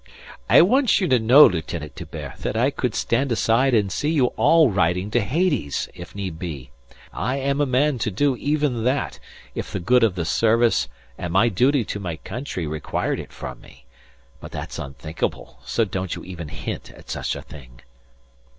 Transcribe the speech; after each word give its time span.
"I 0.49 0.63
want 0.63 0.99
you 0.99 1.07
to 1.09 1.19
know, 1.19 1.45
Lieutenant 1.45 1.93
D'Hubert, 1.93 2.37
that 2.39 2.57
I 2.57 2.71
could 2.71 2.95
stand 2.95 3.31
aside 3.31 3.75
and 3.75 3.91
see 3.91 4.09
you 4.09 4.25
all 4.35 4.71
riding 4.71 5.11
to 5.11 5.21
Hades, 5.21 5.89
if 5.93 6.15
need 6.15 6.39
be. 6.39 6.71
I 7.13 7.35
am 7.37 7.61
a 7.61 7.67
man 7.67 7.99
to 7.99 8.09
do 8.09 8.35
even 8.35 8.83
that, 8.83 9.19
if 9.53 9.71
the 9.71 9.79
good 9.79 10.01
of 10.01 10.15
the 10.15 10.25
service 10.25 10.87
and 11.19 11.31
my 11.31 11.49
duty 11.49 11.83
to 11.85 11.99
my 11.99 12.15
country 12.15 12.65
required 12.65 13.19
it 13.19 13.31
from 13.31 13.61
me. 13.61 13.85
But 14.39 14.51
that's 14.51 14.79
unthinkable, 14.79 15.59
so 15.65 15.85
don't 15.85 16.15
you 16.15 16.23
even 16.23 16.47
hint 16.47 16.89
at 16.89 17.11
such 17.11 17.35
a 17.35 17.43
thing." 17.43 17.81